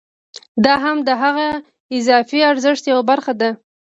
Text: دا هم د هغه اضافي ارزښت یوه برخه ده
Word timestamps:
دا 0.63 0.73
هم 0.83 0.97
د 1.07 1.09
هغه 1.23 1.47
اضافي 1.97 2.39
ارزښت 2.51 2.83
یوه 2.91 3.03
برخه 3.11 3.33
ده 3.41 3.49